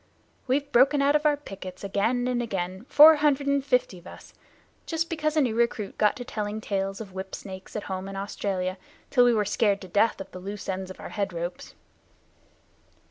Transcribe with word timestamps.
We've 0.47 0.71
broken 0.71 0.99
out 1.03 1.15
of 1.15 1.27
our 1.27 1.37
pickets, 1.37 1.83
again 1.83 2.27
and 2.27 2.41
again, 2.41 2.85
four 2.89 3.17
hundred 3.17 3.45
and 3.45 3.63
fifty 3.63 3.99
of 3.99 4.07
us, 4.07 4.33
just 4.87 5.11
because 5.11 5.37
a 5.37 5.41
new 5.41 5.53
recruit 5.53 5.95
got 5.99 6.15
to 6.15 6.25
telling 6.25 6.59
tales 6.59 7.01
of 7.01 7.13
whip 7.13 7.35
snakes 7.35 7.75
at 7.75 7.83
home 7.83 8.09
in 8.09 8.15
Australia 8.15 8.79
till 9.11 9.25
we 9.25 9.33
were 9.35 9.45
scared 9.45 9.79
to 9.81 9.87
death 9.87 10.19
of 10.19 10.31
the 10.31 10.39
loose 10.39 10.67
ends 10.67 10.89
of 10.89 10.99
our 10.99 11.09
head 11.09 11.31
ropes." 11.33 11.75